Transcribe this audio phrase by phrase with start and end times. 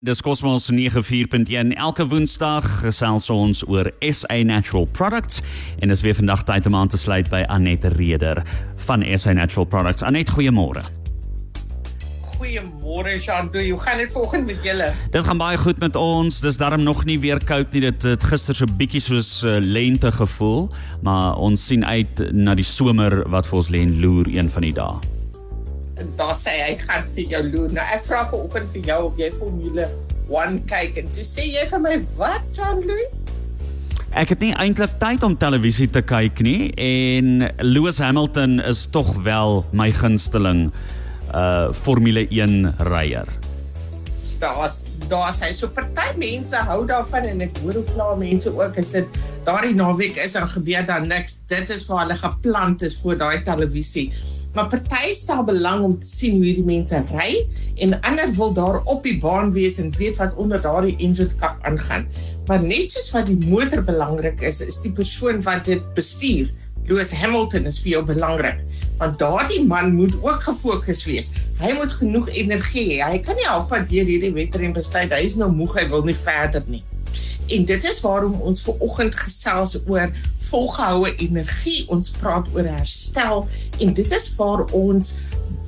[0.00, 5.40] Dis Cosmos 94.1 elke Woensdag gesels ons oor SA Natural Products
[5.82, 8.38] en dis weer vandag tyd om aan te sluit by Annette Reder
[8.86, 10.06] van SA Natural Products.
[10.06, 10.86] Annette, goeiemôre.
[12.36, 13.72] Goeiemôre Jean-Louis.
[13.74, 14.92] Hoe gaan dit vanoggend met julle?
[15.10, 16.40] Dit gaan baie goed met ons.
[16.46, 17.88] Dis darm nog nie weer koud nie.
[17.90, 20.68] Dit het gister so bietjie soos uh, lente gevoel,
[21.02, 24.70] maar ons sien uit na die somer wat vir ons lê en loer een van
[24.70, 25.17] die dae
[26.18, 27.74] daar sê hy gaan vir jou loon.
[27.78, 29.88] Nou ek vra vanoggend vir jou of jy formule
[30.28, 33.08] 1 kyk en toe sê jy vir my wat John Louis?
[34.16, 39.12] Ek het nie eintlik tyd om televisie te kyk nie en Lewis Hamilton is tog
[39.26, 40.68] wel my gunsteling
[41.34, 43.28] uh Formule 1 ryer.
[44.40, 48.76] Daar's daar's hy so party mense hou daarvan en ek hoor hoe klaar mense ook
[48.80, 51.40] is dit daardie naweek is daar gebeur dan niks.
[51.50, 54.10] Dit is vir hulle geplant is vir daai televisie.
[54.58, 57.44] Maar party stel belang om te sien hoe die mense ry
[57.84, 61.60] en ander wil daar op die baan wees en weet wat onder daardie engine kap
[61.62, 62.08] aangaan.
[62.48, 66.50] Maar net soos wat die motor belangrik is, is die persoon wat dit bestuur.
[66.88, 68.66] Lewis Hamilton is vir jou belangrik
[68.98, 71.30] want daardie man moet ook gefokus wees.
[71.62, 73.12] Hy moet genoeg energie hê.
[73.12, 76.18] Hy kan nie halfpad deur hierdie wedren besluit hy is nou moeg, hy wil nie
[76.18, 76.82] verder nie.
[77.48, 80.12] En dit is waarom ons ver oggend gesels oor
[80.50, 81.84] volgehoue energie.
[81.92, 83.46] Ons praat oor herstel
[83.80, 85.16] en dit is waar ons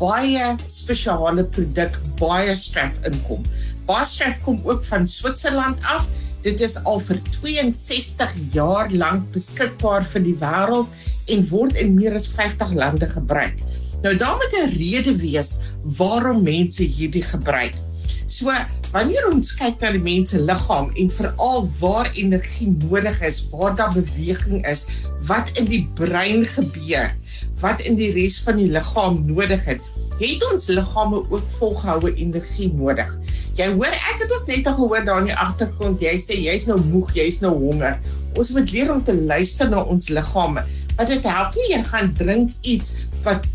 [0.00, 3.44] baie spesiale produk baie straf inkom.
[3.88, 6.08] Baie straf kom ook van Switserland af.
[6.44, 10.88] Dit is al vir 62 jaar lank beskikbaar vir die wêreld
[11.30, 13.60] en word in meer as 50 lande gebruik.
[14.00, 17.74] Nou daar moet 'n rede wees waarom mense hierdie gebruik.
[18.26, 18.52] So
[18.94, 23.76] wanneer ons kyk na die mens se liggaam en veral waar energie nodig is, waar
[23.78, 24.88] daar beweging is,
[25.28, 27.14] wat in die brein gebeur,
[27.62, 29.84] wat in die res van die liggaam nodig het,
[30.20, 33.08] het ons liggame ook volgehoue energie nodig.
[33.56, 36.78] Jy hoor ek het ook net gehoor daar in die agtergrond jy sê jy's nou
[36.90, 37.98] moeg, jy's nou honger.
[38.38, 40.64] Ons moet leer om te luister na ons liggame.
[40.98, 43.46] Wat dit help nie jy gaan drink iets wat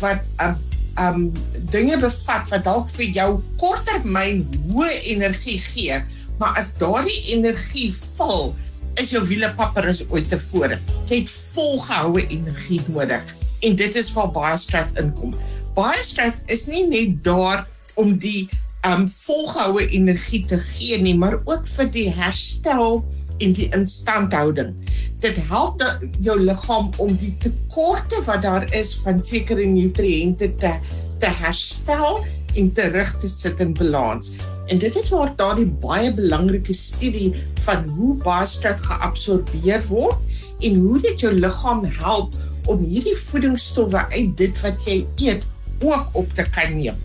[0.00, 0.54] wat um,
[1.00, 1.30] um
[1.72, 3.28] dinge bevat wat dalk vir jou
[3.60, 4.42] korttermyn
[4.72, 6.00] hoë energie gee,
[6.40, 8.52] maar as daardie energie val,
[9.00, 10.78] is jou wiele papper is ooit tevore.
[11.08, 15.32] Jy het volgehoue energie nodig en dit is waar baie stres inkom.
[15.76, 17.64] Baie stres is nie net daar
[18.00, 18.48] om die
[18.86, 23.04] um volgehoue energie te gee nie, maar ook vir die herstel
[23.42, 24.74] en die instandhouding.
[25.22, 25.82] Dit help
[26.22, 30.76] jou liggaam om die tekorte wat daar is van sekere nutriënte te
[31.22, 32.24] te herstel
[32.58, 34.32] en terug te sit in balans.
[34.66, 37.30] En dit is waar daardie baie belangrike studie
[37.66, 40.18] van hoe baastrat geabsorbeer word
[40.66, 42.34] en hoe dit jou liggaam help
[42.70, 45.46] om hierdie voedingsstowwe uit dit wat jy eet
[45.82, 46.98] ook op te kan neem.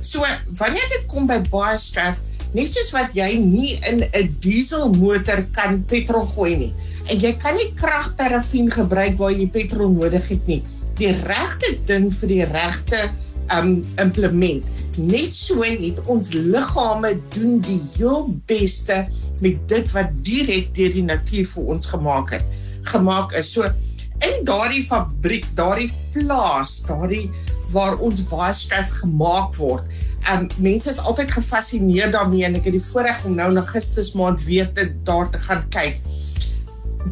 [0.00, 0.24] So
[0.60, 2.20] wanneer dit kom by baastrat
[2.56, 6.74] Net soos wat jy nie in 'n dieselmotor kan petrol gooi nie.
[7.08, 10.62] En jy kan nie kragparafin gebruik waar jy petrol nodig het nie.
[10.96, 13.10] Die regte ding vir die regte
[13.52, 14.64] um implement.
[14.96, 19.06] Net so het ons liggame doen die heel beste
[19.40, 22.44] met dit wat direk deur die natuur vir ons gemaak het.
[22.82, 23.70] Gemaak is so
[24.26, 27.28] in daardie fabriek, daardie plaas, daardie
[27.72, 29.88] waar ons baie skryf gemaak word
[30.32, 34.12] um, mense is altyd gefassineer daarmee en ek het die voorreg om nou in Augustus
[34.18, 36.00] maand weer te daar te gaan kyk.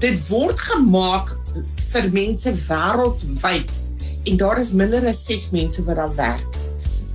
[0.03, 1.33] Dit word gemaak
[1.93, 3.73] vir mense wêreldwyd
[4.27, 6.61] en daar is minder as 6 mense wat daar werk.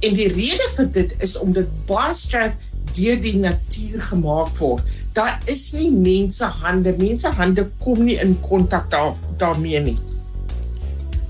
[0.01, 2.57] En die rede vir dit is omdat baie straf
[2.95, 4.87] deur die natuur gemaak word.
[5.13, 9.97] Daar is nie mense hande, mense hande kom nie in kontak daar daarmee nie.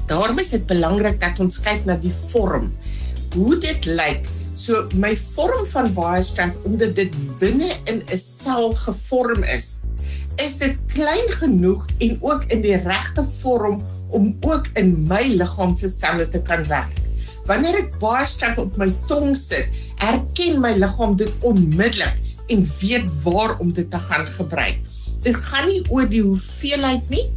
[0.07, 2.69] Daarom is dit belangrik dat ons kyk na die vorm.
[3.33, 4.27] Hoe dit lyk
[4.61, 9.79] So my vorm van baie stress omdat dit binne in 'n sel gevorm is,
[10.35, 15.75] is dit klein genoeg en ook in die regte vorm om ook in my liggaam
[15.75, 16.93] se selle te kan werk.
[17.45, 22.19] Wanneer ek baie stress op my tong sit, erken my liggaam dit onmiddellik
[22.51, 24.79] en weet waar om dit te gaan gebruik.
[25.21, 27.27] Dit gaan nie oor die hoeveelheid nie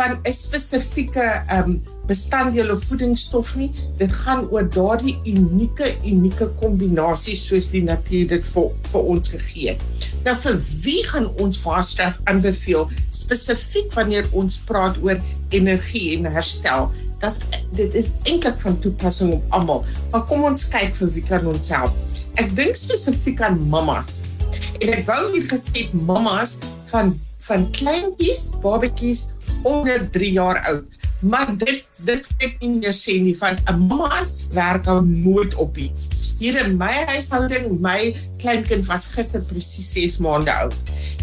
[0.00, 3.70] van 'n spesifieke um bestanddele voedingsstof nie.
[3.98, 9.68] Dit gaan oor daardie unieke unieke kombinasie soos die natuur dit vir vir ons gegee
[9.68, 9.84] het.
[10.24, 16.90] Nou vir wie gaan ons vaarstraf aanbeveel spesifiek wanneer ons praat oor energie en herstel?
[17.20, 17.38] Das
[17.76, 19.84] dit is eintlik van toepassing op almal.
[20.10, 21.94] Maar kom ons kyk vir wie kan ons help.
[22.40, 24.22] Ek dink spesifiek aan mammas.
[24.80, 26.58] En ek wou hier gesê mammas
[26.92, 29.26] van van kleintjies, babatjies
[29.64, 34.24] onder 3 jaar oud Maar dit dit ek in jou sê nie van 'n mamma
[34.24, 35.92] se werk hou nooit op nie.
[36.38, 40.76] Hier in my huishouding, my kleinkind was gister presies 6 maande oud.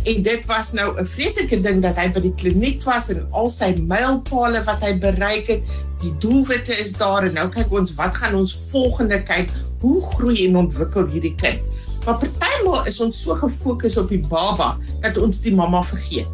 [0.06, 3.50] En dit was nou 'n vreeslike ding dat hy by die kliniek was en al
[3.50, 5.64] sy mylpale wat hy bereik het,
[6.02, 9.50] die doelwitte is daar en nou kyk ons wat gaan ons volgende kyk,
[9.82, 11.62] hoe groei en ontwikkel hierdie kind?
[12.08, 16.30] Maar partymal is ons so gefokus op die baba dat ons die mamma vergeet.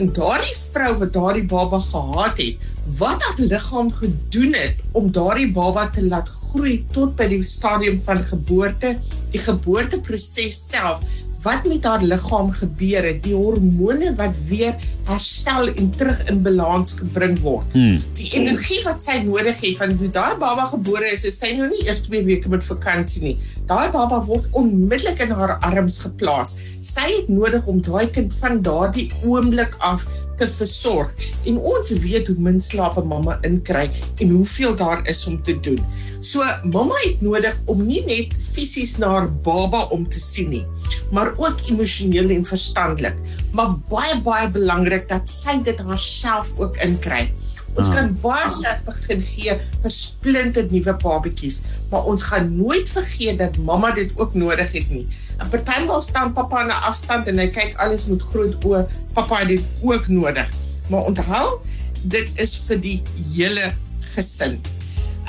[0.00, 2.62] En daardie vrou wat daardie baba gehad het,
[2.96, 8.00] wat haar liggaam gedoen het om daardie baba te laat groei tot by die stadium
[8.06, 8.94] van geboorte,
[9.34, 11.04] die geboorteproses self,
[11.42, 14.76] wat met haar liggaam gebeur het, die hormone wat weer
[15.08, 17.66] herstel en terug in balans gebring word.
[17.72, 17.98] Hmm.
[18.18, 21.70] Die energie wat sy nodig het van toe daai baba gebore is, is sy nou
[21.72, 23.36] nie eers 2 weke met vakansie nie.
[23.70, 26.58] Daai baba word onmiddellik in haar arms geplaas.
[26.84, 30.06] Sy het nodig om daai kind van daardie oomblik af
[30.40, 31.12] te versorg.
[31.48, 35.60] En ons weet hoe min slaap 'n mamma inkry en hoeveel daar is om te
[35.60, 35.80] doen.
[36.20, 40.66] So mamma het nodig om nie net fisies na haar baba om te sien nie,
[41.12, 43.16] maar ook emosioneel en verstandelik.
[43.52, 47.32] Maar baie baie belangrik dat sy dit haarself ook inkry.
[47.78, 47.94] Ons ah.
[47.94, 53.58] kan baie stres begin gee vir splinte nuwe babatjies, maar ons gaan nooit vergeet dat
[53.58, 55.06] mamma dit ook nodig het nie.
[55.40, 58.84] 'n Partymal staan pappa na afstand en hy kyk alles met groot oë.
[59.14, 60.50] Pappa het dit ook nodig.
[60.90, 61.60] Maar onthou,
[62.02, 62.98] dit is vir die
[63.32, 63.72] hele
[64.14, 64.60] gesin.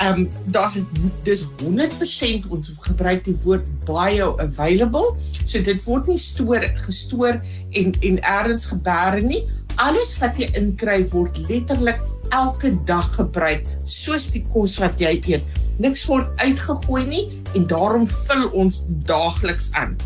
[0.02, 0.78] Ehm um, daar's
[1.22, 5.14] dis 100% ons gebruik die woord baie available.
[5.44, 7.38] So dit word nie stoor gestoor
[7.70, 9.44] en en ergens gebeere nie.
[9.76, 12.02] Alles wat jy inkry word letterlik
[12.32, 15.60] elke dag gebruik soos die kos wat jy eet.
[15.82, 17.24] Niks word uitgegooi nie
[17.56, 19.96] en daarom vul ons daagliks aan.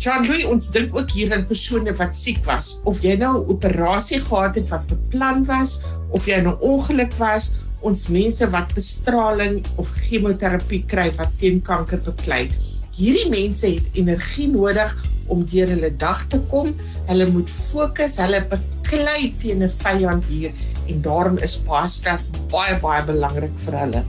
[0.00, 4.20] Jean-Louis, ons dink ook hier aan persone wat siek was, of jy nou 'n operasie
[4.20, 9.92] gehad het wat beplan was of jy nou ongeluk was, ons mense wat bestraling of
[10.08, 12.48] chemoterapie kry wat teen kanker beklei.
[12.96, 14.96] Hierdie mense het energie nodig
[15.30, 16.74] om deur hulle dag te kom.
[17.08, 20.52] Hulle moet fokus, hulle beklei teen 'n vyand hier
[20.88, 24.04] en daarom is paasstraf baie baie belangrik vir hulle.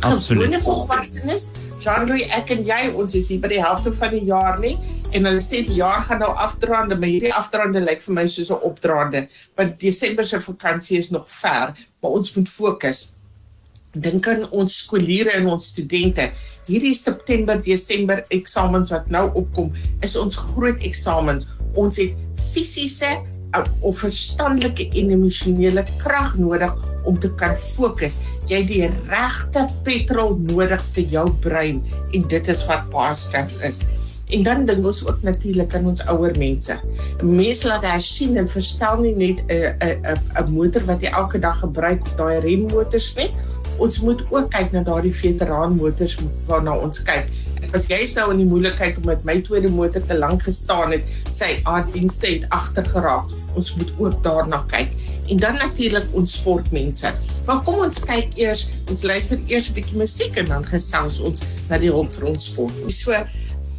[0.00, 0.46] Absoluut.
[0.46, 1.50] Gewone volwassenes,
[1.80, 4.78] Jean-Louis, ek en jy, ons is hier by die helfte van die jaar nie
[5.12, 8.50] en hulle sê die jaar gaan nou afdraande, maar hierdie afdraande lyk vir my soos
[8.50, 13.12] 'n opdraande, want Desember se vakansie is nog ver, maar ons moet fokus.
[13.90, 16.28] Dink aan ons skooliere en ons studente.
[16.68, 19.72] Hierdie September, Desember eksamens wat nou opkom,
[20.06, 21.48] is ons groot eksamens.
[21.74, 22.14] Ons het
[22.52, 23.16] fisiese
[23.82, 28.20] of verstandelike en emosionele krag nodig om te kan fokus.
[28.46, 31.82] Jy het die regte petrol nodig vir jou brein
[32.14, 33.82] en dit is wat paasstraf is.
[34.30, 36.76] En dan dink ons ook natuurlik aan ons ouer mense.
[37.26, 41.38] Mense laat hy sien en verstel nie net 'n 'n 'n motor wat jy elke
[41.42, 43.34] dag gebruik of daai renmotors net.
[43.80, 47.30] Ons moet ook kyk na daardie veteraan motors waarna ons kyk
[47.76, 51.06] as jy nou in die moeilikheid om met my tweede motor te lank gestaan het,
[51.30, 53.30] sy aarddienste het agter geraak.
[53.58, 54.92] Ons moet ook daarna kyk.
[55.30, 57.12] En dan natuurlik ons sportmense.
[57.46, 61.40] Maar kom ons kyk eers, ons luister eers 'n bietjie musiek en dan gesels ons
[61.68, 62.74] na die hulp vir ons sport.
[62.92, 63.14] So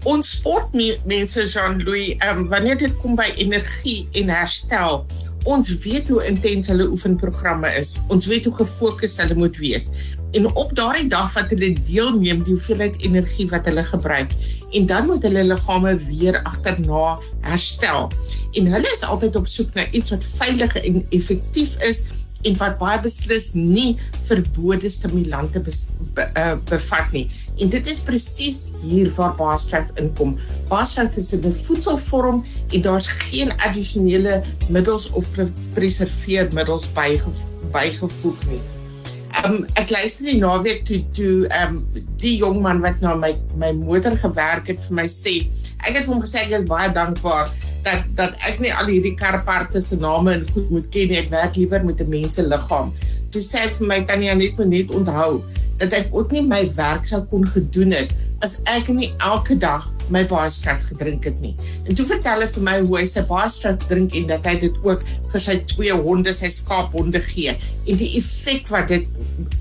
[0.03, 5.05] ons sportmense Jean-Louis, um, wanneer dit kom by energie en herstel,
[5.43, 7.99] ons weet hoe intens hulle oefenprogramme is.
[8.13, 9.89] Ons weet hoe gefokus hulle moet wees.
[10.37, 14.35] En op daardie dag wat hulle deelneem die hoeveelheid energie wat hulle gebruik
[14.71, 18.07] en dan moet hulle liggame weer agterna herstel.
[18.55, 22.05] En hulle is altyd op soek na iets wat veilig en effektief is
[22.47, 23.97] en wat baie beslis nie
[24.29, 25.73] verbode stimulante be,
[26.15, 27.27] be, uh, bevat nie
[27.61, 30.35] en dit is presies hier waar Baastraf inkom.
[30.69, 35.25] Baastraf is 'n voedselvorm en daar's geen addisionele middels of
[35.73, 38.61] preserveermiddels bygevoeg bygevoeg nie.
[39.45, 41.87] Um, ek luister die naweek toe toe um
[42.21, 45.47] die jong man wat nou my my motor gewerk het vir my sê
[45.79, 47.49] ek het vir hom gesê ek is baie dankbaar
[47.85, 51.17] dat dat ek nie al hierdie karparte se name en goed moet ken nie.
[51.17, 52.93] Ek werk liewer met 'n mens se liggaam.
[53.31, 55.41] Toe sê vir my kan jy net net onthou
[55.81, 58.11] dat ek ook nie my werk sou kon gedoen het
[58.45, 61.53] as ek nie elke dag my baastrat gedrink het nie.
[61.85, 64.79] En toe vertel hy vir my hoe hy sy baastrat drink en dat hy dit
[64.83, 69.07] ook vir sy twee honde, sy skaaphonde gee en die effek wat dit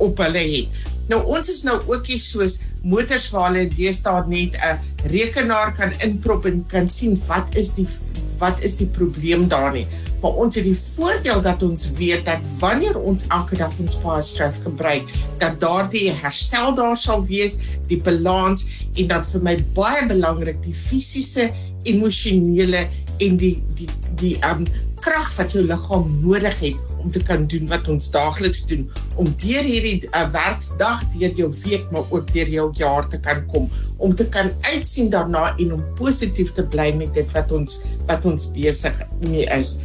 [0.02, 0.80] op hulle het.
[1.12, 5.92] Nou ons is nou ook hier soos motors waar hulle deesdae net 'n rekenaar kan
[6.00, 7.88] inprop en kan sien wat is die
[8.40, 9.86] wat is die probleem daar nie.
[10.20, 14.60] Maar ons het die voordeel dat ons weet dat wanneer ons elke dag ons paasstraf
[14.66, 15.08] gebruik,
[15.40, 17.58] dat daardie herstel daar sal wees,
[17.88, 21.50] die balans en dat vir my baie belangrik die fisiese,
[21.88, 22.84] emosionele
[23.20, 23.88] en die die
[24.20, 24.66] die um
[25.00, 28.82] krag wat jou liggaam nodig het om te kan doen wat ons daagliks doen
[29.16, 33.40] om deur hierdie uh, werksdag deur jou week maar ook deur jou jaar te kan
[33.48, 33.70] kom.
[33.96, 38.28] Om te kan uitsien daarna en om positief te bly met dit wat ons wat
[38.28, 39.78] ons besig mee is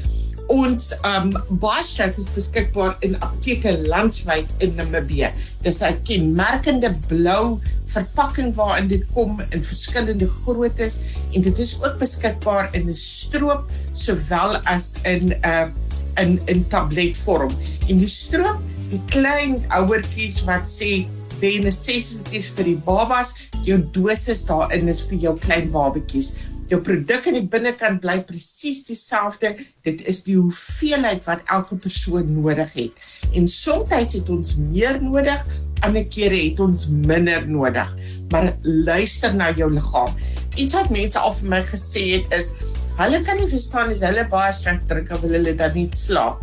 [0.51, 5.31] ons um Boschstraat is beskikbaar in apteke landwyd in Namibië.
[5.61, 11.01] Dis 'n kenmerkende blou verpakking waarin dit kom in verskillende groottes
[11.33, 15.67] en dit is ook beskikbaar in 'n stroop sowel as in 'n uh,
[16.17, 17.51] in in tabletvorm.
[17.87, 18.59] En die stroop,
[18.89, 21.07] die klein ouertjies wat sê
[21.39, 23.35] die necessities vir die babas,
[23.65, 26.35] jou dosis daarin is vir jou klein babatjies
[26.71, 29.53] jou produk aan die binnekant bly presies dieselfde.
[29.85, 33.03] Dit is die hoeveelheid wat elke persoon nodig het.
[33.33, 35.43] En soms het ons meer nodig,
[35.85, 37.91] ander kere het ons minder nodig.
[38.31, 40.15] Maar luister na jou liggaam.
[40.55, 42.53] Iets wat mense al vir my gesê het is
[42.95, 46.39] hulle kan nie verstaan as hulle baie stres drink of hulle dan nie slaap.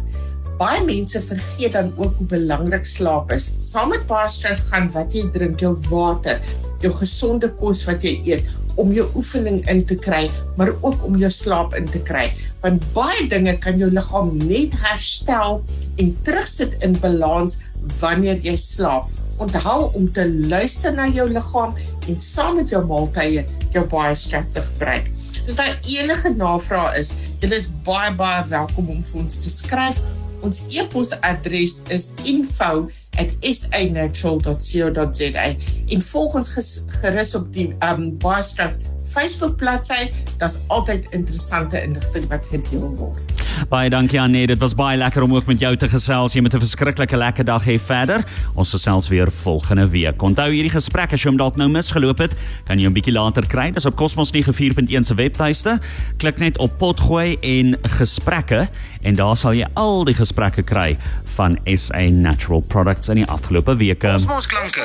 [0.60, 3.48] Baie mense vergeet dan ook hoe belangrik slaap is.
[3.64, 6.38] Saam met baie stres gaan wat jy drink, jou water,
[6.84, 11.18] jou gesonde kos wat jy eet, om jou oefening in te kry, maar ook om
[11.20, 12.30] jou slaap in te kry.
[12.62, 15.60] Want baie dinge kan jou liggaam net herstel
[16.00, 17.60] en terugsit in balans
[18.00, 19.10] wanneer jy slaap.
[19.42, 21.74] Onthou om te luister na jou liggaam
[22.08, 25.10] en saam met jou maaltye jou baie strategie gebruik.
[25.42, 29.98] As daar enige navrae is, jy is baie baie welkom om vir ons te skryf.
[30.42, 33.01] Ons e-posadres is info@
[33.40, 35.54] @sanatural.co.za
[35.88, 36.54] en volg ons
[37.00, 38.76] gerus op die um Baaskraft
[39.12, 40.10] Facebook bladsy.
[40.38, 43.31] Daar's altyd interessante inligting wat gedeel word.
[43.70, 46.34] Baie dankie Anne, dit was baie lekker om ook met jou te gesels.
[46.34, 48.24] Jy met 'n verskriklike lekker dag hê verder.
[48.54, 50.22] Ons gesels weer volgende week.
[50.22, 53.46] Onthou hierdie gesprek as jy hom dalk nou misgeloop het, kan jy hom bietjie later
[53.46, 53.70] kry.
[53.70, 55.80] Dis op Cosmos 94.1 se webtuiste.
[56.18, 58.68] Klik net op potgooi en gesprekke
[59.02, 63.76] en daar sal jy al die gesprekke kry van SA Natural Products in die afgelope
[63.76, 64.08] weke.
[64.08, 64.82] Cosmos klanke.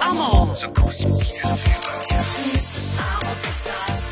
[0.00, 0.54] Almal.
[0.54, 0.72] So.
[2.96, 4.05] Sauce, sauce.